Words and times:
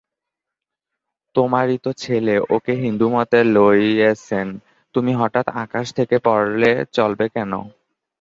তোমারই 1.35 1.77
তো 1.85 1.91
ছেলে 2.03 2.35
ওঁকে 2.49 2.73
হিন্দুমতে 2.83 3.39
লইয়েছেন, 3.55 4.47
তুমি 4.95 5.11
হঠাৎ 5.21 5.45
আকাশ 5.63 5.85
থেকে 5.97 6.15
পড়লে 6.25 6.69
চলবে 6.93 7.25
কেন? 7.35 7.51